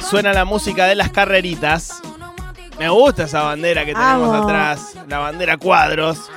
[0.00, 2.00] Suena la música de las carreritas.
[2.78, 6.30] Me gusta esa bandera que tenemos atrás, la bandera cuadros.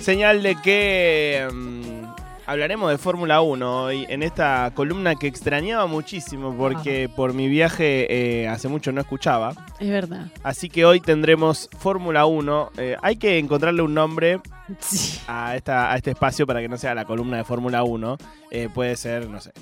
[0.00, 2.04] Señal de que mm,
[2.46, 8.06] hablaremos de Fórmula 1 hoy en esta columna que extrañaba muchísimo porque por mi viaje
[8.42, 9.54] eh, hace mucho no escuchaba.
[9.80, 10.26] Es verdad.
[10.42, 12.70] Así que hoy tendremos Fórmula 1.
[12.76, 14.40] Eh, hay que encontrarle un nombre
[14.80, 15.20] Sí.
[15.28, 18.18] a, esta, a este espacio para que no sea la columna de Fórmula 1.
[18.50, 19.52] Eh, puede ser, no sé.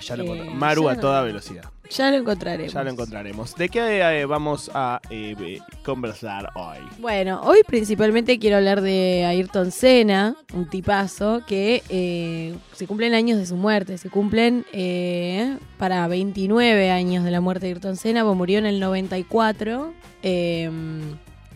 [0.00, 0.50] Ya lo Eh.
[0.50, 1.64] Maru ya a toda velocidad.
[1.90, 2.72] Ya lo encontraremos.
[2.72, 3.56] Ya lo encontraremos.
[3.56, 6.78] ¿De qué eh, vamos a eh, conversar hoy?
[6.98, 11.82] Bueno, hoy principalmente quiero hablar de Ayrton Senna, un tipazo que
[12.72, 13.98] se cumplen años de su muerte.
[13.98, 14.64] Se cumplen
[15.78, 19.92] para 29 años de la muerte de Ayrton Senna, pues murió en el 94.
[20.22, 20.70] Eh,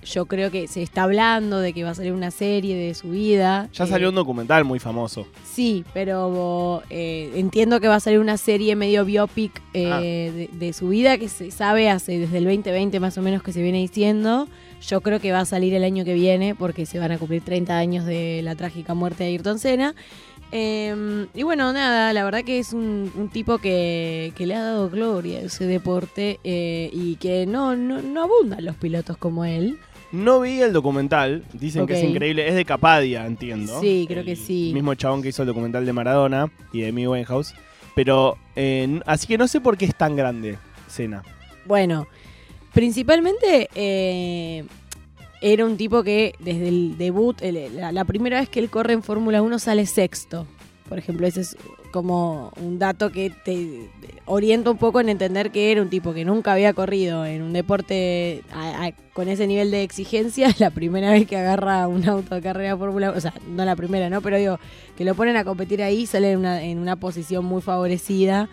[0.04, 3.10] yo creo que se está hablando de que va a salir una serie de su
[3.10, 3.68] vida.
[3.72, 5.26] Ya Eh, salió un documental muy famoso.
[5.44, 10.00] Sí, pero eh, entiendo que va a salir una serie medio biopic eh, Ah.
[10.00, 13.52] de, de su vida que se sabe hace desde el 2020 más o menos que
[13.52, 14.48] se viene diciendo.
[14.86, 17.42] Yo creo que va a salir el año que viene porque se van a cumplir
[17.42, 19.94] 30 años de la trágica muerte de Ayrton Senna.
[20.52, 24.62] Eh, y bueno, nada, la verdad que es un, un tipo que, que le ha
[24.62, 29.44] dado gloria a ese deporte eh, y que no, no, no abundan los pilotos como
[29.44, 29.78] él.
[30.14, 33.80] No vi el documental, dicen que es increíble, es de Capadia, entiendo.
[33.80, 34.70] Sí, creo que sí.
[34.72, 37.54] Mismo chabón que hizo el documental de Maradona y de Amy Winehouse.
[37.94, 40.56] Pero, eh, así que no sé por qué es tan grande
[40.88, 41.22] Cena.
[41.66, 42.06] Bueno,
[42.72, 44.64] principalmente eh,
[45.40, 48.92] era un tipo que desde el debut, el- la, la primera vez que él corre
[48.92, 50.46] en Fórmula 1 sale sexto.
[50.88, 51.56] Por ejemplo, ese es
[51.94, 53.88] como un dato que te
[54.26, 57.52] orienta un poco en entender que era un tipo que nunca había corrido en un
[57.52, 60.48] deporte a- a- con ese nivel de exigencia.
[60.58, 63.76] La primera vez que agarra un auto de carrera Fórmula 1, o sea, no la
[63.76, 64.22] primera, ¿no?
[64.22, 64.58] Pero digo,
[64.96, 68.48] que lo ponen a competir ahí, sale en una, en una posición muy favorecida.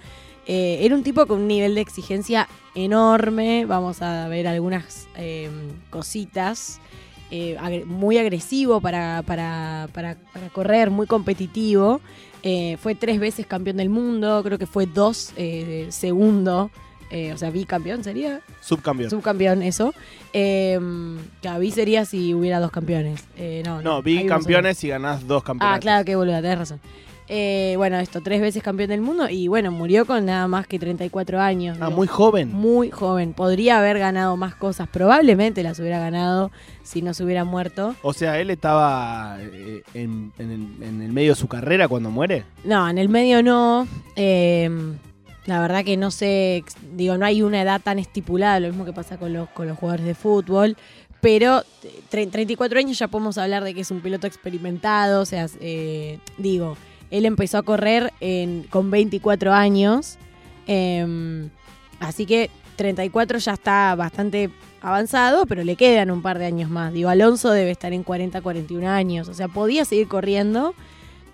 [0.46, 3.66] Eh, era un tipo con un nivel de exigencia enorme.
[3.66, 5.50] Vamos a ver algunas eh,
[5.90, 6.80] cositas.
[7.32, 12.02] Eh, muy agresivo para, para, para, para correr, muy competitivo.
[12.44, 16.70] Eh, fue tres veces campeón del mundo, creo que fue dos eh, segundo.
[17.10, 18.42] eh, o sea, bicampeón sería.
[18.62, 19.10] Subcampeón.
[19.10, 19.94] Subcampeón, eso.
[20.34, 20.80] Eh,
[21.42, 23.24] claro, bi sería si hubiera dos campeones.
[23.38, 25.82] Eh, no, no, hay vi uno campeones y ganás dos Ah, campeonatos.
[25.82, 26.80] claro que boluda, tenés razón.
[27.28, 30.80] Eh, bueno, esto, tres veces campeón del mundo y bueno, murió con nada más que
[30.80, 31.78] 34 años.
[31.80, 32.52] Ah, muy joven.
[32.52, 33.34] muy joven.
[33.34, 36.52] Podría haber ganado más cosas, probablemente las hubiera ganado
[36.84, 37.96] si no se hubiera muerto.
[38.02, 42.10] O sea, él estaba eh, en, en el, en el medio de su carrera cuando
[42.12, 42.44] muere.
[42.66, 43.88] No, en el medio no.
[44.18, 44.70] Eh,
[45.46, 46.64] la verdad que no sé,
[46.96, 49.78] digo, no hay una edad tan estipulada, lo mismo que pasa con los, con los
[49.78, 50.76] jugadores de fútbol.
[51.22, 51.64] Pero
[52.12, 56.20] tre- 34 años ya podemos hablar de que es un piloto experimentado, o sea, eh,
[56.38, 56.76] digo,
[57.12, 58.12] él empezó a correr
[58.70, 60.18] con 24 años,
[60.68, 61.50] eh,
[62.00, 64.50] así que 34 ya está bastante
[64.82, 66.92] avanzado, pero le quedan un par de años más.
[66.94, 70.74] Digo, Alonso debe estar en 40, 41 años, o sea, podía seguir corriendo.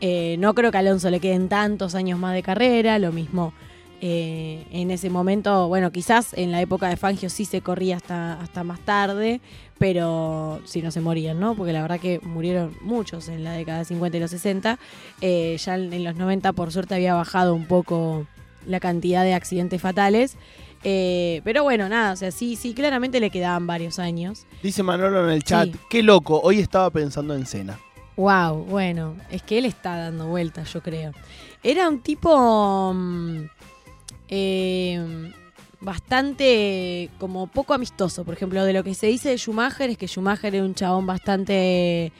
[0.01, 3.53] Eh, no creo que Alonso le queden tantos años más de carrera, lo mismo.
[3.99, 8.39] eh, en ese momento, bueno, quizás en la época de Fangio sí se corría hasta,
[8.39, 9.41] hasta más tarde,
[9.79, 11.55] pero si no se morían, ¿no?
[11.55, 14.79] Porque la verdad que murieron muchos en la década de 50 y los 60.
[15.21, 18.25] Eh, ya en los 90, por suerte, había bajado un poco
[18.65, 20.35] la cantidad de accidentes fatales.
[20.83, 24.45] Eh, pero bueno, nada, o sea, sí, sí, claramente le quedaban varios años.
[24.61, 25.79] Dice Manolo en el chat, Sí.
[25.89, 27.79] qué loco, hoy estaba pensando en Cena.
[28.15, 31.11] Wow, bueno, es que él está dando vueltas, yo creo.
[31.63, 33.43] Era un tipo mm,
[34.29, 35.31] eh,
[35.87, 38.25] bastante como poco amistoso.
[38.25, 41.07] Por ejemplo, de lo que se dice de Schumacher es que Schumacher era un chabón
[41.07, 42.11] bastante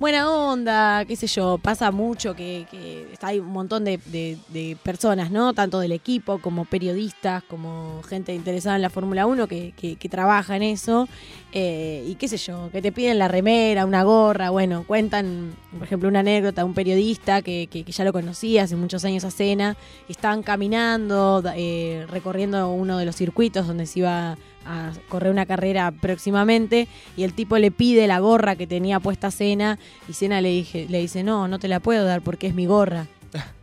[0.00, 4.76] buena onda, qué sé yo, pasa mucho que, que hay un montón de, de- de
[4.82, 5.52] personas, ¿no?
[5.52, 10.08] Tanto del equipo como periodistas, como gente interesada en la Fórmula 1 que, que- que
[10.08, 11.06] trabaja en eso.
[11.52, 15.82] eh, y qué sé yo, que te piden la remera, una gorra, bueno, cuentan, por
[15.82, 19.76] ejemplo, una anécdota, un periodista que, ya lo conocía hace muchos años a Cena,
[20.08, 25.90] estaban caminando, eh, recorriendo uno de los circuitos donde se iba a correr una carrera
[25.90, 29.78] próximamente y el tipo le pide la gorra que tenía puesta Cena
[30.08, 32.66] y Cena le, dije, le dice, no, no te la puedo dar porque es mi
[32.66, 33.06] gorra.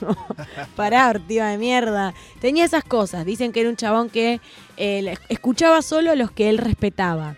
[0.76, 2.14] Pará, ortiva de mierda.
[2.40, 3.24] Tenía esas cosas.
[3.24, 4.40] Dicen que era un chabón que
[4.76, 7.36] eh, escuchaba solo a los que él respetaba.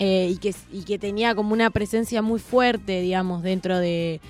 [0.00, 4.20] Eh, y, que, y que tenía como una presencia muy fuerte, digamos, dentro de...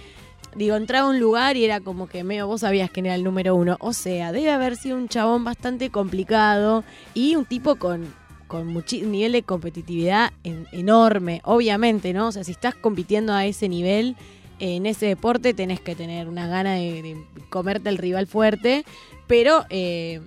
[0.55, 3.25] Digo, entraba a un lugar y era como que medio vos sabías que era el
[3.25, 3.77] número uno.
[3.81, 8.07] O sea, debe haber sido un chabón bastante complicado y un tipo con,
[8.47, 8.73] con
[9.11, 12.29] nivel de competitividad en- enorme, obviamente, ¿no?
[12.29, 14.17] O sea, si estás compitiendo a ese nivel,
[14.61, 17.17] en ese deporte tenés que tener una gana de, de
[17.51, 18.85] comerte el rival fuerte,
[19.27, 20.21] pero eh,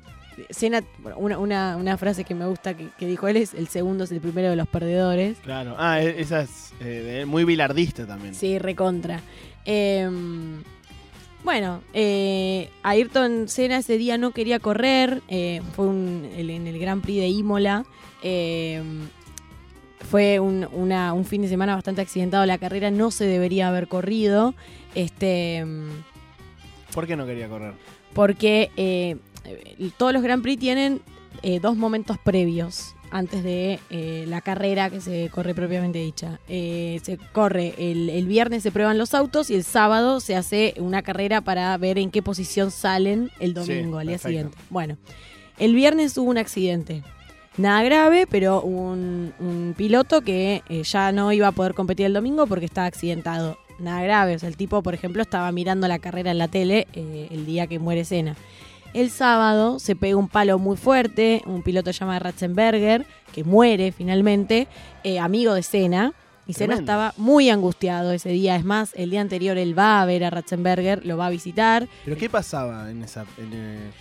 [0.99, 4.03] Bueno, una, una, una frase que me gusta que, que dijo él es: el segundo
[4.03, 5.37] es el primero de los perdedores.
[5.39, 5.75] Claro.
[5.77, 8.35] Ah, e- esa es eh, muy bilardista también.
[8.35, 9.21] Sí, recontra.
[9.65, 10.09] Eh,
[11.43, 15.21] bueno, eh, Ayrton Senna ese día no quería correr.
[15.27, 17.85] eh, fue un- el- en el Grand Prix de Imola.
[18.23, 18.81] eh,
[20.09, 22.45] fue un, una- un fin de semana bastante accidentado.
[22.45, 24.53] La carrera no se debería haber corrido.
[24.95, 25.65] Este.
[26.93, 27.73] ¿Por qué no quería correr?
[28.13, 29.17] porque eh,
[29.97, 31.01] todos los Grand Prix tienen
[31.43, 36.39] eh, dos momentos previos antes de eh, la carrera que se corre propiamente dicha.
[36.49, 40.73] Eh, se corre el, el viernes se prueban los autos y el sábado se hace
[40.77, 44.27] una carrera para ver en qué posición salen el domingo, Sí, al día perfecto.
[44.27, 44.57] siguiente.
[44.69, 44.97] Bueno,
[45.57, 47.03] el viernes hubo un accidente.
[47.55, 52.13] Nada grave, pero un, un piloto que eh, ya no iba a poder competir el
[52.13, 53.57] domingo porque estaba accidentado.
[53.79, 56.87] Nada grave, o sea, el tipo, por ejemplo, estaba mirando la carrera en la tele
[56.93, 58.35] eh, el día que muere Senna.
[58.97, 64.67] El sábado se pega un palo muy fuerte, un piloto llamado Ratzenberger, que muere finalmente,
[65.03, 66.13] eh, amigo de Senna.
[66.47, 68.55] Y Senna estaba muy angustiado ese día.
[68.55, 71.87] Es más, el día anterior él va a ver a Ratzenberger, lo va a visitar.
[72.05, 73.21] ¿Pero qué pasaba en esa...
[73.37, 73.91] en, eh,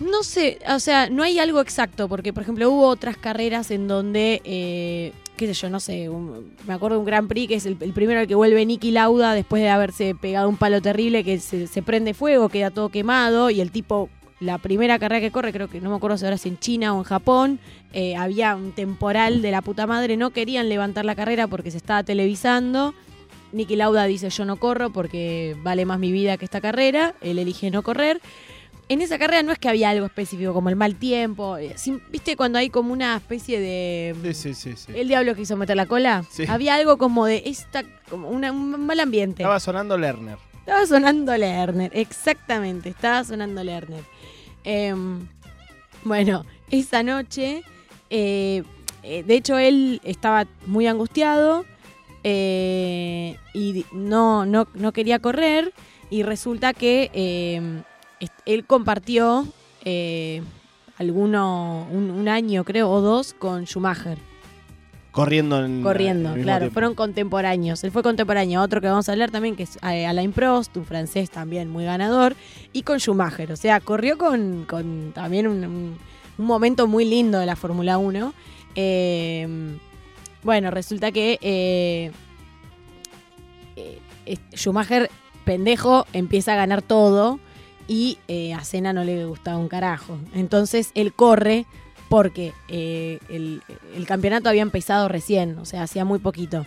[0.00, 3.86] No sé, o sea, no hay algo exacto, porque por ejemplo hubo otras carreras en
[3.86, 7.54] donde, eh, qué sé yo, no sé, un- me acuerdo de un Grand Prix que
[7.54, 10.80] es el, el primero al que vuelve Nicky Lauda después de haberse pegado un palo
[10.82, 14.08] terrible que se, se prende fuego, queda todo quemado y el tipo,
[14.42, 16.94] la primera carrera que corre, creo que no me acuerdo si ahora es en China
[16.94, 17.58] o en Japón,
[17.92, 21.76] eh, había un temporal de la puta madre, no querían levantar la carrera porque se
[21.76, 22.94] estaba televisando.
[23.52, 27.38] Nicky Lauda dice yo no corro porque vale más mi vida que esta carrera, él
[27.38, 28.20] elige no correr
[28.88, 31.56] en esa carrera no es que había algo específico como el mal tiempo.
[31.56, 31.74] eh,
[32.10, 34.14] ¿Viste cuando hay como una especie de.
[34.34, 34.92] Sí, sí, sí.
[34.94, 36.24] El diablo quiso meter la cola?
[36.30, 36.44] Sí.
[36.46, 37.84] Había algo como de esta.
[38.10, 39.44] como una- un mal ambiente.
[39.44, 40.36] Estaba sonando Lerner.
[40.62, 44.04] Estaba sonando Lerner, exactamente, estaba sonando Lerner.
[44.62, 45.26] Em,
[46.04, 47.64] bueno, esa noche,
[48.10, 48.62] eh,
[49.02, 51.64] eh, de hecho él estaba muy angustiado
[52.22, 55.72] eh, y no, no, no quería correr
[56.10, 57.82] y resulta que em,
[58.46, 59.44] él compartió
[59.84, 60.42] eh,
[60.96, 64.31] alguno, un, un año creo o dos con Schumacher.
[65.12, 65.82] Corriendo en.
[65.82, 66.72] Corriendo, claro, tiempo.
[66.72, 67.84] fueron contemporáneos.
[67.84, 70.84] Él fue contemporáneo, otro que vamos a hablar también, que es eh, Alain Prost, un
[70.86, 72.34] francés también muy ganador,
[72.72, 73.52] y con Schumacher.
[73.52, 75.98] O sea, corrió con, con también un, un-
[76.38, 78.32] un momento muy lindo de la Fórmula 1.
[78.74, 79.76] Eh,
[80.42, 82.10] bueno, resulta que eh,
[83.76, 85.10] eh, eh, Schumacher,
[85.44, 87.38] pendejo, empieza a ganar todo
[87.86, 90.16] y eh, a Senna no le gustaba un carajo.
[90.34, 91.66] Entonces él corre
[92.12, 93.62] porque eh, el,
[93.96, 96.66] el campeonato había empezado recién, o sea, hacía muy poquito.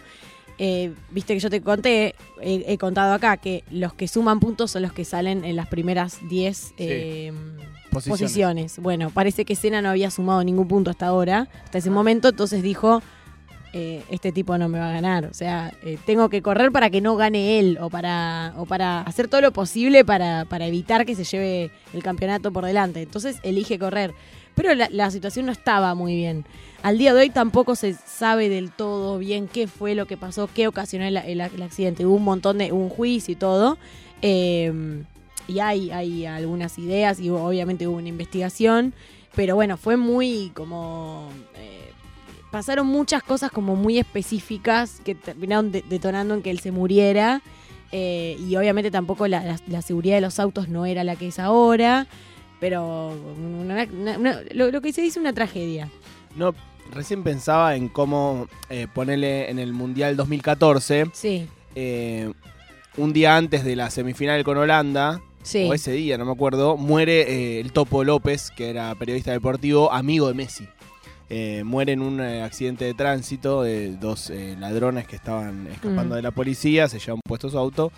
[0.57, 4.71] Eh, Viste que yo te conté, he, he contado acá, que los que suman puntos
[4.71, 7.31] son los que salen en las primeras 10 eh,
[7.92, 8.21] Posiciones.
[8.21, 8.80] posiciones.
[8.80, 12.63] Bueno, parece que Senna no había sumado ningún punto hasta ahora, hasta ese momento, entonces
[12.63, 13.03] dijo,
[13.71, 15.25] este tipo no me va a ganar.
[15.25, 15.74] O sea,
[16.07, 19.51] tengo que correr para que no gane él o para, o para hacer todo lo
[19.51, 23.03] posible para, para evitar que se lleve el campeonato por delante.
[23.03, 24.13] Entonces elige correr.
[24.56, 26.46] Pero la, situación no estaba muy bien.
[26.81, 30.50] Al día de hoy tampoco se sabe del todo bien qué fue lo que pasó,
[30.54, 32.06] qué ocasionó el, accidente.
[32.06, 33.78] Hubo un montón de, un juicio y todo.
[34.22, 35.04] Eh,
[35.48, 38.94] y hay, hay algunas ideas y obviamente hubo una investigación.
[39.36, 41.30] Pero bueno, fue muy como...
[41.56, 41.92] eh,
[42.50, 47.42] pasaron muchas cosas como muy específicas que terminaron de- detonando en que él se muriera.
[47.92, 52.07] Eh, y obviamente tampoco la seguridad de los autos no era la que es ahora.
[52.59, 55.90] Pero una- una- una- lo, lo que se dice una tragedia.
[56.35, 56.54] No,
[56.92, 62.31] recién pensaba en cómo eh, ponerle en el Mundial 2014, Sí, eh,
[62.97, 65.68] un día antes de la semifinal con Holanda, sí.
[65.69, 67.21] o ese día, no me acuerdo, muere
[67.57, 70.68] eh, el Topo López, que era periodista deportivo, amigo de Messi.
[71.30, 76.18] Eh, muere en un eh, accidente de tránsito de dos ladrones que estaban escapando Mm.
[76.18, 77.92] de la policía, se llevan puesto su auto.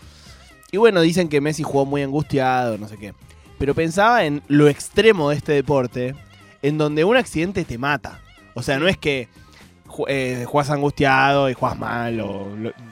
[0.72, 3.14] Y bueno, dicen que Messi jugó muy angustiado, no sé qué.
[3.58, 6.16] Pero pensaba en lo extremo de este deporte,
[6.62, 8.20] en donde un accidente te mata.
[8.54, 9.28] O sea, no es que
[10.08, 12.48] eh, angustiado y jugás mal o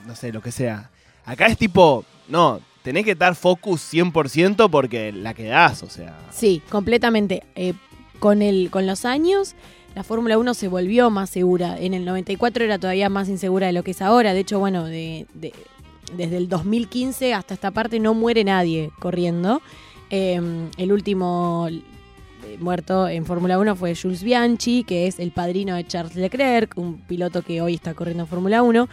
[0.07, 0.89] no sé, lo que sea.
[1.25, 6.15] Acá es tipo, no, tenés que estar focus 100% porque la quedás, o sea.
[6.31, 7.43] Sí, completamente.
[7.55, 7.73] Eh,
[8.19, 9.55] con, el, con los años,
[9.93, 11.77] la Fórmula 1 se volvió más segura.
[11.79, 14.33] En el 94 era todavía más insegura de lo que es ahora.
[14.33, 15.25] De hecho, bueno, de-
[16.15, 19.61] desde el 2015 hasta esta parte no muere nadie corriendo.
[20.09, 20.39] Eh,
[20.77, 21.81] el último eh,
[22.59, 26.99] muerto en Fórmula 1 fue Jules Bianchi, que es el padrino de Charles Leclerc, un
[26.99, 28.87] piloto que hoy está corriendo en Fórmula 1.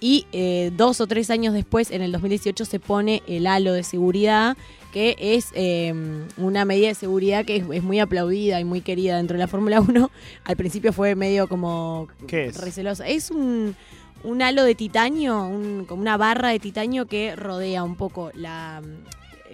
[0.00, 3.82] Y eh, dos o tres años después, en el 2018, se pone el halo de
[3.84, 4.54] seguridad,
[4.92, 5.94] que es eh,
[6.36, 9.48] una medida de seguridad que es, es muy aplaudida y muy querida dentro de la
[9.48, 10.10] Fórmula 1.
[10.44, 12.56] Al principio fue medio como ¿Qué es?
[12.60, 13.06] recelosa.
[13.06, 13.74] Es un,
[14.24, 18.82] un halo de titanio, un- como una barra de titanio que rodea un poco la.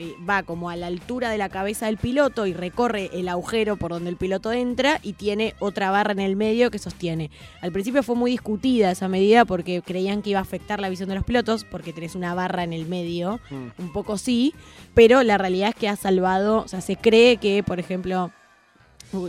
[0.00, 3.76] Eh, va como a la altura de la cabeza del piloto y recorre el agujero
[3.76, 7.30] por donde el piloto entra y tiene otra barra en el medio que sostiene.
[7.60, 11.08] Al principio fue muy discutida esa medida porque creían que iba a afectar la visión
[11.10, 13.82] de los pilotos porque tenés una barra en el medio Mm.
[13.82, 14.54] un poco sí,
[14.94, 18.30] pero la realidad es que ha salvado, o sea, se cree que, por ejemplo,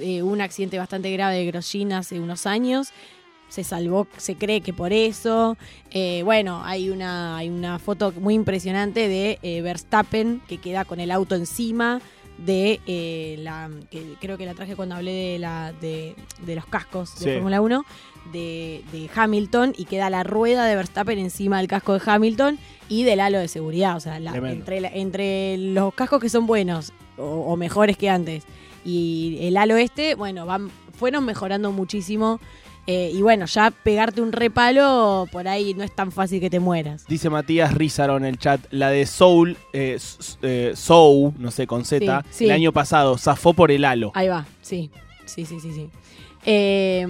[0.02, 2.90] eh, un accidente bastante grave de Grosjean hace unos años,
[3.52, 5.58] se salvó, se cree que por eso.
[5.92, 11.00] Eh, bueno, hay una, hay una foto muy impresionante de eh, Verstappen que queda con
[11.00, 12.00] el auto encima
[12.38, 16.16] de eh, la que creo que la traje cuando hablé de la de,
[16.46, 17.32] de los cascos de Sí.
[17.34, 17.86] Fórmula 1
[18.32, 22.58] de, de Hamilton y queda la rueda de Verstappen encima del casco de Hamilton
[22.90, 23.98] y del halo de seguridad.
[23.98, 28.10] O sea, la- entre, la- entre los cascos que son buenos o, o mejores que
[28.10, 28.44] antes
[28.86, 32.40] y el halo este, bueno, van, fueron mejorando muchísimo.
[32.88, 36.60] Eh, y bueno, ya pegarte un repalo por ahí no es tan fácil que te
[36.60, 37.06] mueras.
[37.08, 39.98] Dice Matías Rizaro en el chat, la de Soul, eh,
[40.42, 42.46] eh, Soul, no sé, con Z, Sí, sí.
[42.46, 44.12] el año pasado, zafó por el halo.
[44.16, 44.90] Ahí va, sí.
[45.26, 45.90] Sí, sí, sí, sí.
[46.46, 47.06] Eh,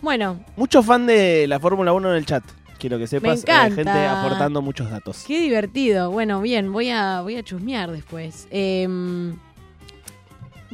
[0.00, 2.44] bueno, Mucho fan de la Fórmula 1 en el chat.
[2.78, 3.74] Quiero que sepas, encanta.
[3.74, 5.24] gente aportando muchos datos.
[5.26, 6.10] Qué divertido.
[6.10, 8.46] Bueno, bien, voy a, voy a chusmear después.
[8.50, 9.36] Em,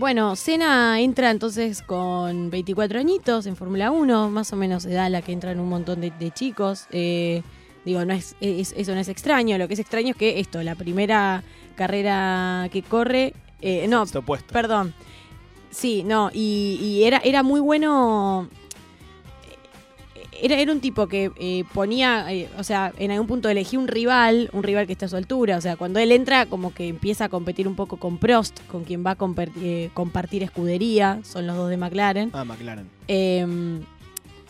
[0.01, 5.09] bueno, Cena entra entonces con 24 añitos en Fórmula 1, más o menos edad a
[5.11, 6.87] la que entran un montón de, de chicos.
[6.91, 7.43] Eh,
[7.85, 9.59] digo, no es, es- eso no es extraño.
[9.59, 11.45] Lo que es extraño es que esto, la primera
[11.77, 13.35] carrera que corre.
[13.61, 14.07] eh, no.
[14.51, 14.95] Perdón.
[15.71, 18.49] Sí, no, y, y era, era muy bueno.
[20.43, 23.89] Era, era un tipo que eh, ponía, eh, o sea, en algún punto elegí un
[23.89, 25.57] rival, un rival que está a su altura.
[25.57, 28.85] O sea, cuando él entra, como que empieza a competir un poco con Prost, con
[28.85, 29.17] quien va a
[29.63, 32.31] eh, compartir escudería, son los dos de McLaren.
[32.33, 32.89] Ah, McLaren.
[33.09, 33.47] Eh,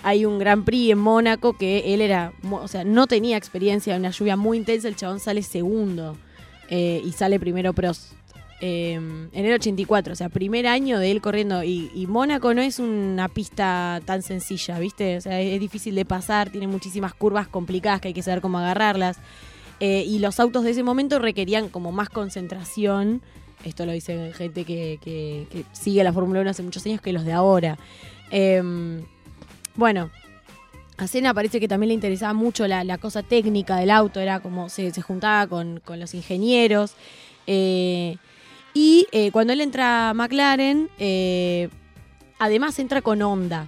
[0.03, 4.01] hay un Gran Prix en Mónaco que él era, o sea, no tenía experiencia en
[4.01, 6.17] una lluvia muy intensa, el chabón sale segundo
[6.71, 8.13] y sale primero Prost.
[8.63, 11.65] Eh, en el 84, o sea, primer año de él corriendo.
[11.65, 15.17] Y, y Mónaco no es una pista tan sencilla, ¿viste?
[15.17, 18.59] O sea, es, difícil de pasar, tiene muchísimas curvas complicadas que hay que saber cómo
[18.59, 19.17] agarrarlas.
[19.81, 23.23] Eh, y los autos de ese momento requerían como más concentración.
[23.65, 27.33] Esto lo dice gente que, sigue la Fórmula 1 hace muchos años que los de
[27.33, 27.79] ahora.
[28.31, 29.03] Em,
[29.75, 30.11] bueno,
[30.99, 34.69] a Senna parece que también le interesaba mucho la, cosa técnica del auto, era como
[34.69, 36.93] se, se juntaba con, con los ingenieros.
[37.47, 38.19] eh,
[38.75, 41.69] y eh, cuando él entra a McLaren, eh,
[42.39, 43.67] además entra con Honda.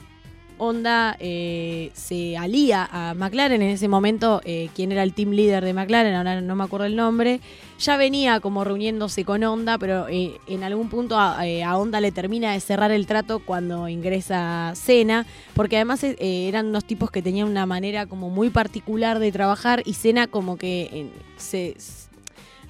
[0.58, 4.40] Honda eh, se alía a McLaren en ese momento,
[4.76, 7.40] quien era el team leader de McLaren, ahora no me acuerdo el nombre,
[7.80, 12.52] ya venía como reuniéndose con Honda, pero en algún punto a, a Honda le termina
[12.52, 17.66] de cerrar el trato cuando ingresa Senna, porque además eran unos tipos que tenían una
[17.66, 21.74] manera como muy particular de trabajar y Senna como que se,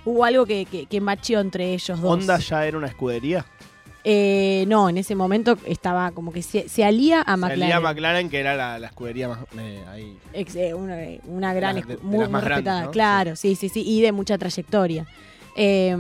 [0.05, 2.11] hubo algo que, que, que macheó entre ellos dos.
[2.13, 3.45] ¿Honda ya era una escudería?
[4.05, 7.61] Eh, no, en ese momento estaba como que se, se alía a McLaren.
[7.61, 10.17] Salía McLaren, que era la, la escudería más eh, ahí.
[10.33, 12.91] Ex- eh, una, una gran, de- de muy, grandes, respetada, ¿no?
[12.91, 13.55] claro, sí.
[13.55, 15.07] sí, sí, y de mucha trayectoria.
[15.57, 15.97] Eh,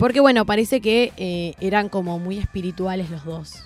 [0.00, 3.62] porque bueno, parece que eh, eran como muy espirituales los dos.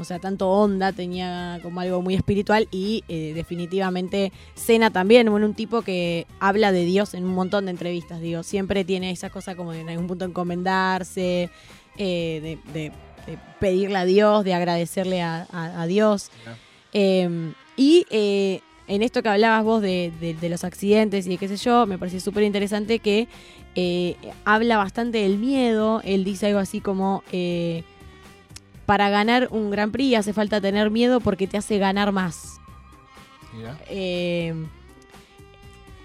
[0.00, 5.46] O sea, tanto Honda tenía como algo muy espiritual y eh, definitivamente Cena también, bueno,
[5.46, 9.30] un tipo que habla de Dios en un montón de entrevistas, digo, siempre tiene esa
[9.30, 11.50] cosa como de en algún punto encomendarse,
[11.98, 12.92] eh, de, de-
[13.26, 16.30] de pedirle a Dios, de agradecerle a, a- a Dios.
[16.94, 21.36] Eh, y eh, en esto que hablabas vos de, de- de los accidentes y de
[21.38, 23.28] qué sé yo, me parece súper interesante que
[24.44, 26.00] habla bastante del miedo.
[26.04, 27.22] Él dice algo así como,
[28.90, 32.60] para ganar un Gran Prix hace falta tener miedo porque te hace ganar más.
[33.52, 33.78] Mirá.
[33.88, 34.52] Eh,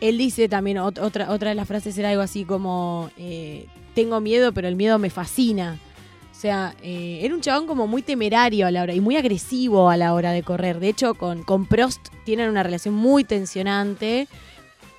[0.02, 3.66] él dice también, ot- otra, otra de las frases era algo así como, eh,
[3.96, 5.80] tengo miedo, pero el miedo me fascina.
[6.32, 9.90] O sea, eh, era un chabón como muy temerario a la hora y muy agresivo
[9.90, 10.80] a la hora de correr.
[10.80, 14.28] De hecho, con, con Prost tienen una relación muy tensionante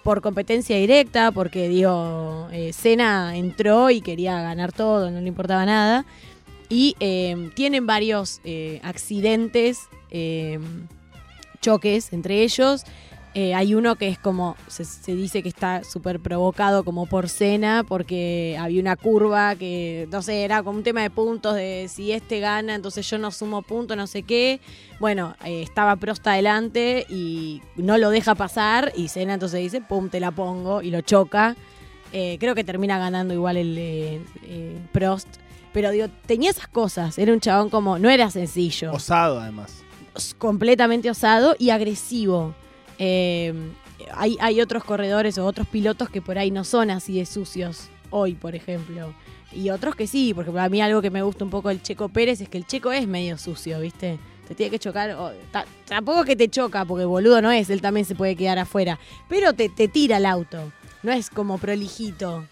[0.03, 5.65] por competencia directa, porque digo, eh, Senna entró y quería ganar todo, no le importaba
[5.65, 6.05] nada.
[6.69, 10.59] Y eh, tienen varios eh, accidentes, eh,
[11.61, 12.85] choques entre ellos.
[13.55, 18.57] Hay uno que es como, se, dice que está súper provocado como por cena, porque
[18.59, 22.41] había una curva que, no sé, era como un tema de puntos, de si este
[22.41, 24.59] gana, entonces yo no sumo puntos, no sé qué.
[25.01, 30.19] Bueno, estaba Prost adelante y no lo deja pasar, y Cena entonces dice, pum, te
[30.19, 31.57] la pongo, y lo choca.
[32.11, 34.23] Creo que termina ganando igual el
[34.93, 35.29] Prost.
[35.77, 39.83] Pero digo, tenía esas cosas, era un chabón como, no era sencillo Osado, además.
[40.39, 42.55] completamente osado y agresivo.
[42.99, 43.53] Eh,
[44.15, 47.89] hay, hay otros corredores o otros pilotos que por ahí no son así de sucios
[48.09, 49.13] hoy, por ejemplo.
[49.53, 52.09] Y otros que sí, porque a mí algo que me gusta un poco del Checo
[52.09, 54.19] Pérez es que el Checo es medio sucio, ¿viste?
[54.49, 57.83] Te tiene que chocar, o- ta- tampoco que te choca, porque boludo no es, él
[57.83, 62.47] también se puede quedar afuera, pero te, te tira el auto, no es como prolijito.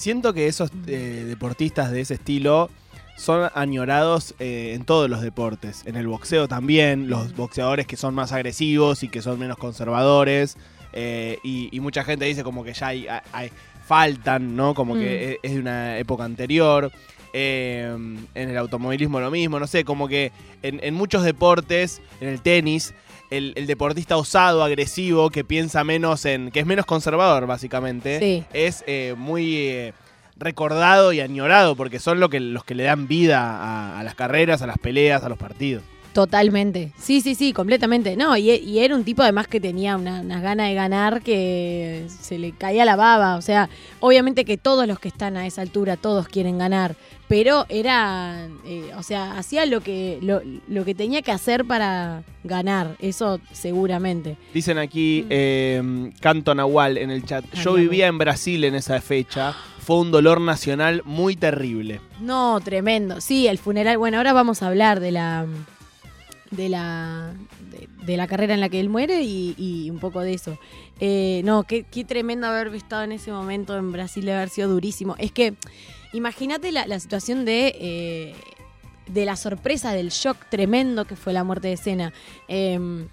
[0.00, 2.70] Siento que esos eh, deportistas de ese estilo
[3.18, 5.82] son añorados eh, en todos los deportes.
[5.84, 10.56] En el boxeo también, los boxeadores que son más agresivos y que son menos conservadores.
[10.94, 13.50] eh, y, y mucha gente dice como que ya hay, hay-
[13.86, 14.72] faltan, ¿no?
[14.72, 16.90] Como que es es de una época anterior.
[17.32, 17.94] Eh,
[18.34, 20.32] en el automovilismo lo mismo, no sé, como que
[20.62, 22.92] en, en muchos deportes, en el tenis,
[23.30, 26.50] el, el deportista osado, agresivo, que piensa menos en.
[26.50, 28.44] que es menos conservador, básicamente Sí.
[28.52, 29.92] es eh, muy eh,
[30.36, 34.14] recordado y añorado porque son lo que, los que le dan vida a, a las
[34.14, 35.82] carreras, a las peleas, a los partidos.
[36.12, 36.92] Totalmente.
[36.98, 38.16] Sí, sí, sí, completamente.
[38.16, 42.04] No, y, y era un tipo además que tenía una- unas ganas de ganar que
[42.08, 43.36] se le caía la baba.
[43.36, 43.68] O sea,
[44.00, 46.96] obviamente que todos los que están a esa altura, todos quieren ganar.
[47.28, 52.24] Pero era, eh, o sea, hacía lo que, lo, lo que tenía que hacer para
[52.42, 52.96] ganar.
[52.98, 54.36] Eso seguramente.
[54.52, 57.44] Dicen aquí eh, Canto Nahual en el chat.
[57.54, 59.54] Yo vivía en Brasil en esa fecha.
[59.78, 62.00] Fue un dolor nacional muy terrible.
[62.20, 63.20] No, tremendo.
[63.20, 63.96] Sí, el funeral.
[63.96, 65.46] Bueno, ahora vamos a hablar de la
[66.50, 67.32] de la
[67.70, 70.58] de, de la carrera en la que él muere y, y un poco de eso.
[70.98, 74.68] Eh, no, qué, qué tremendo haber estado en ese momento en Brasil, de haber sido
[74.68, 75.14] durísimo.
[75.18, 75.54] Es que
[76.12, 78.34] imagínate la, la situación de eh,
[79.06, 82.12] de la sorpresa, del shock tremendo que fue la muerte de Cena.
[82.48, 83.06] Eh,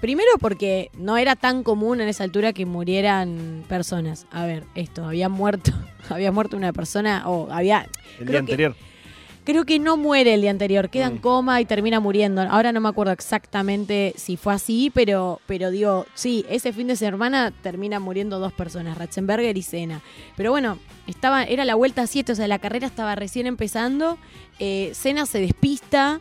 [0.00, 4.26] Primero porque no era tan común en esa altura que murieran personas.
[4.30, 5.72] A ver, esto, había muerto,
[6.08, 7.86] había muerto una persona o había
[8.18, 8.76] El día que- anterior.
[9.50, 11.18] Creo que no muere el día anterior, queda en Mm.
[11.18, 12.40] coma y termina muriendo.
[12.42, 16.94] Ahora no me acuerdo exactamente si fue así, pero, pero digo, sí, ese fin de
[16.94, 20.02] semana termina muriendo dos personas, Ratzenberger y Senna.
[20.36, 24.18] Pero bueno, estaba, era la vuelta 7, o sea, la carrera estaba recién empezando.
[24.60, 26.20] Eh, Senna se despista,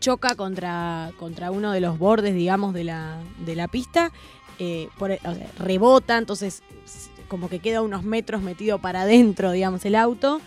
[0.00, 4.10] choca contra, contra uno de los bordes, digamos, de la, de la pista,
[4.58, 6.64] eh, por- o sea, rebota, entonces
[7.28, 10.40] como que queda unos metros metido para adentro, digamos, el auto.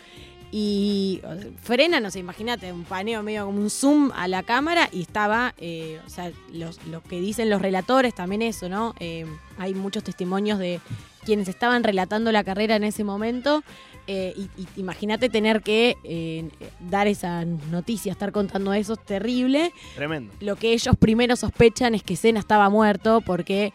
[0.51, 4.41] Y o sea, frena, no sé, imagínate, un paneo medio como un zoom a la
[4.41, 8.95] cámara y estaba, eh, o sea, los, lo que dicen los relatores, también eso, ¿no?
[8.99, 9.27] Eh,
[9.59, 10.79] hay muchos testimonios de
[11.23, 13.63] quienes estaban relatando la carrera en ese momento.
[14.07, 19.71] eh, y, y imagínate tener que dar esa noticia, estar contando eso, es terrible.
[19.93, 20.33] Tremendo.
[20.39, 23.71] Lo que ellos primero sospechan es que Senna estaba muerto porque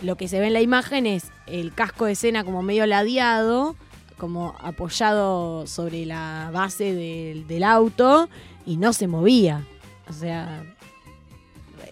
[0.00, 3.74] lo que se ve en la imagen es el casco de Senna como medio ladeado,
[4.18, 8.28] como apoyado sobre la base del, del auto
[8.66, 9.64] y no se movía.
[10.08, 10.62] O sea,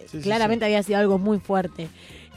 [0.06, 1.88] Sí, sí, claramente había sido algo muy fuerte.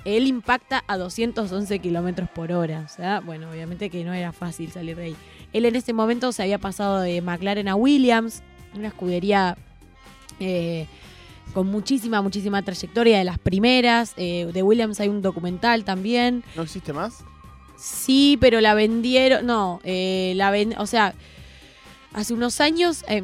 [0.05, 2.83] Él impacta a 211 kilómetros por hora.
[2.85, 5.15] O sea, bueno, obviamente que no era fácil salir de ahí.
[5.53, 8.41] Él en ese momento se había pasado de McLaren a Williams,
[8.75, 9.57] una escudería
[10.39, 10.87] eh,
[11.53, 14.13] con muchísima, muchísima trayectoria de las primeras.
[14.17, 16.43] Eh, de Williams hay un documental también.
[16.55, 17.23] ¿No existe más?
[17.79, 19.45] Sí, pero la vendieron.
[19.45, 21.13] No, eh, la ven, o sea,
[22.13, 23.23] hace unos años eh,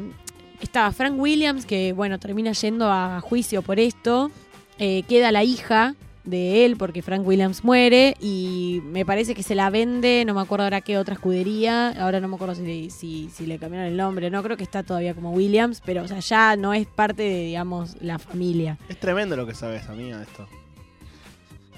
[0.60, 4.30] estaba Frank Williams, que bueno, termina yendo a juicio por esto.
[4.78, 9.54] Eh, queda la hija de él porque Frank Williams muere y me parece que se
[9.54, 13.30] la vende, no me acuerdo ahora qué otra escudería, ahora no me acuerdo si, si,
[13.32, 16.18] si le cambiaron el nombre, no creo que está todavía como Williams, pero o sea,
[16.18, 18.76] ya no es parte de, digamos, la familia.
[18.88, 20.48] Es tremendo lo que sabes, amiga, esto.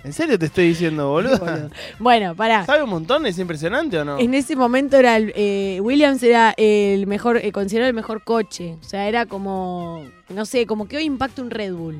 [0.05, 1.39] ¿En serio te estoy diciendo, boludo?
[1.39, 1.71] Boludo.
[1.99, 2.65] Bueno, pará.
[2.67, 3.27] ¿Sabe un montón?
[3.27, 4.19] ¿Es impresionante o no?
[4.19, 8.77] En ese momento era el, eh, Williams era el mejor, eh, considerado el mejor coche.
[8.81, 11.99] O sea, era como, no sé, como que hoy impacta un Red Bull.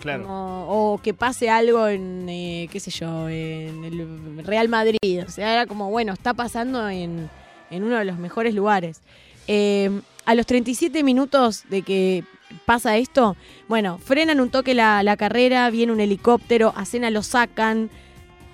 [0.00, 0.24] Claro.
[0.24, 5.22] Como- o que pase algo en, eh, qué sé yo, en el Real Madrid.
[5.26, 7.30] O sea, era como, bueno, está pasando en,
[7.70, 9.00] en uno de los mejores lugares.
[9.48, 9.90] Eh,
[10.26, 12.24] a los 37 minutos de que
[12.64, 13.36] pasa esto,
[13.68, 17.90] bueno, frenan un toque la, la carrera, viene un helicóptero, a Cena lo sacan,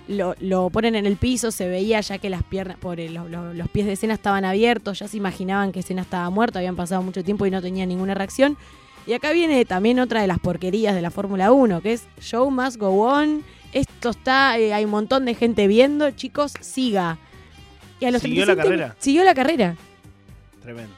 [0.07, 3.29] lo, lo ponen en el piso, se veía ya que las piernas, por el- lo-
[3.29, 6.75] lo- los pies de Cena estaban abiertos, ya se imaginaban que Cena estaba muerto, habían
[6.75, 8.57] pasado mucho tiempo y no tenía ninguna reacción.
[9.05, 12.49] Y acá viene también otra de las porquerías de la Fórmula 1, que es Show
[12.51, 17.17] Must Go On, esto está, eh, hay un montón de gente viendo, chicos, siga.
[17.99, 18.95] Y a los ¿Siguió la 35 carrera?
[18.99, 19.75] Siguió la carrera.
[20.61, 20.93] Tremendo.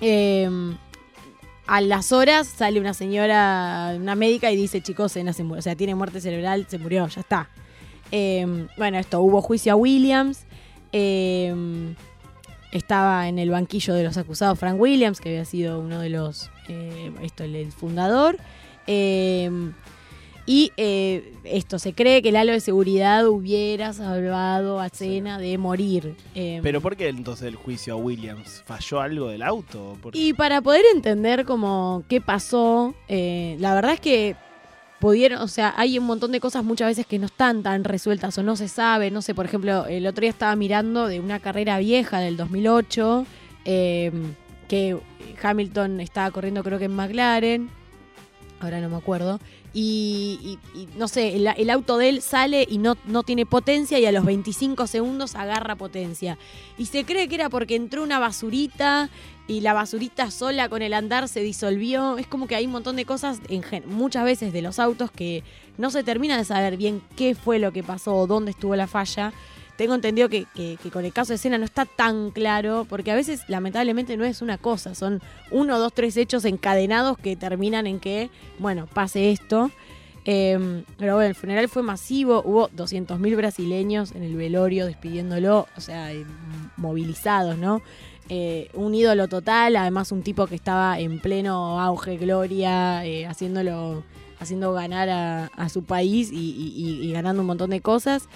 [0.00, 0.48] Eh,
[1.66, 5.58] a las horas sale una señora, una médica, y dice, chicos, se murió.
[5.58, 7.48] O sea, tiene muerte cerebral, se murió, ya está.
[8.12, 10.44] Eh, bueno, esto, hubo juicio a Williams.
[10.92, 11.94] eh,
[12.72, 16.50] estaba en el banquillo de los acusados Frank Williams, que había sido uno de los,
[16.68, 18.38] eh, esto, el, el fundador.
[20.48, 25.58] Y eh, esto, se cree que el halo de seguridad hubiera salvado a Senna de
[25.58, 26.14] morir.
[26.36, 28.62] Eh, Pero ¿por qué entonces el juicio a Williams?
[28.64, 29.96] ¿Falló algo del auto?
[30.00, 34.36] ¿Por- y para poder entender como qué pasó, eh, la verdad es que
[35.00, 38.38] pudieron, o sea, hay un montón de cosas muchas veces que no están tan resueltas
[38.38, 41.40] o no se sabe, no sé, por ejemplo, el otro día estaba mirando de una
[41.40, 43.26] carrera vieja del 2008,
[43.64, 44.12] eh,
[44.68, 44.96] que
[45.42, 47.68] Hamilton estaba corriendo creo que en McLaren,
[48.60, 49.38] ahora no me acuerdo,
[49.74, 54.06] y, y- no sé, el, auto de él sale y no, no tiene potencia y
[54.06, 56.38] a los 25 segundos agarra potencia.
[56.78, 59.10] Y se cree que era porque entró una basurita
[59.48, 62.16] y la basurita sola con el andar se disolvió.
[62.16, 65.44] Es como que hay un montón de cosas, en muchas veces de los autos, que
[65.76, 68.86] no se termina de saber bien qué fue lo que pasó o dónde estuvo la
[68.86, 69.32] falla.
[69.76, 73.14] Tengo entendido que, que- con el caso de escena no está tan claro, porque a
[73.14, 78.00] veces lamentablemente no es una cosa, son uno, dos, tres hechos encadenados que terminan en
[78.00, 79.70] que, bueno, pase esto.
[80.28, 85.80] Eh, pero bueno, el funeral fue masivo, hubo 200.000 brasileños en el velorio despidiéndolo, o
[85.80, 86.24] sea, eh,
[86.76, 87.80] movilizados, ¿no?
[88.28, 94.02] Eh, un ídolo total, además un tipo que estaba en pleno auge, gloria, eh, haciéndolo,
[94.40, 98.28] haciendo ganar a, su país y, ganando un montón de cosas.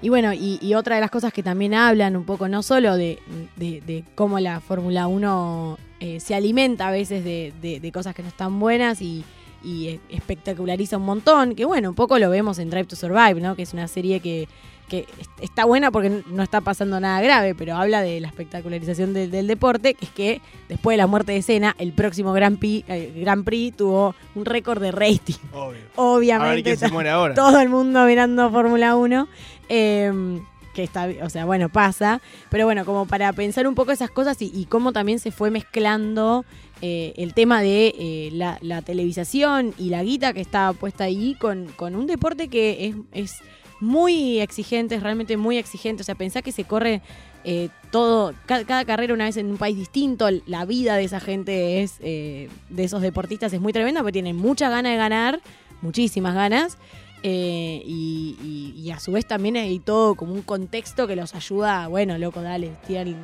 [0.00, 2.96] Y bueno, y, y otra de las cosas que también hablan un poco, no solo
[2.96, 3.18] de,
[3.56, 8.28] de- de cómo la Fórmula 1 eh, se alimenta a veces de, cosas que no
[8.28, 9.24] están buenas y,
[9.64, 13.40] y e- espectaculariza un montón, que bueno, un poco lo vemos en Drive to Survive,
[13.40, 13.56] ¿no?
[13.56, 14.46] Que es una serie que,
[14.88, 19.12] que est- está buena porque no está pasando nada grave, pero habla de la espectacularización
[19.14, 22.56] del- del deporte, que es que después de la muerte de Senna, el próximo Grand
[22.60, 25.34] Prix, eh, Grand Prix tuvo un récord de rating.
[25.52, 25.66] Obvio.
[25.66, 27.34] A ver Obviamente, quién se muere ahora.
[27.34, 29.26] todo el mundo mirando Fórmula 1.
[29.68, 30.40] Eh,
[30.74, 32.20] que está, o sea, bueno, pasa.
[32.50, 36.44] Pero bueno, como para pensar un poco esas cosas y, cómo también se fue mezclando
[36.82, 41.34] eh, el tema de eh, la, la televisación y la guita que estaba puesta ahí
[41.40, 43.36] con, con un deporte que es, es
[43.80, 46.02] muy exigente, es realmente muy exigente.
[46.02, 47.02] O sea, pensá que se corre
[47.42, 50.28] eh, todo, ca- cada, carrera una vez en un país distinto.
[50.46, 54.68] La vida de esa gente es, de esos deportistas es muy tremenda porque tienen mucha
[54.68, 55.40] gana de ganar,
[55.80, 56.78] muchísimas ganas.
[57.22, 62.16] Eh, y, a su vez también hay todo como un contexto que los ayuda, bueno,
[62.16, 63.22] loco, dale, tiran-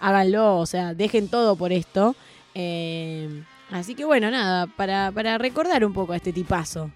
[0.00, 2.16] háganlo, o sea, dejen todo por esto.
[2.54, 6.90] Eh, así que bueno, nada, para, para recordar un poco a este tipazo.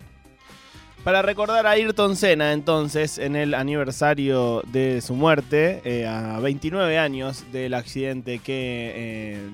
[1.05, 6.97] Para recordar a Ayrton Senna, entonces, en el aniversario de su muerte, eh, a 29
[6.99, 9.49] años del accidente que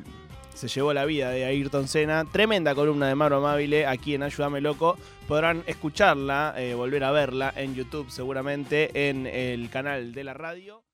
[0.58, 4.60] se llevó la vida de Ayrton Senna, tremenda columna de Mauro Amabile aquí en Ayúdame
[4.60, 4.98] Loco.
[5.28, 10.88] Podrán escucharla, eh, volver a verla en YouTube seguramente, en el canal de la radio.